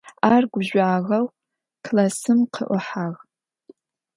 Ар 0.33 0.43
гужъуагъэу 0.51 1.25
классым 1.85 2.39
къыӀухьагъ. 2.53 3.19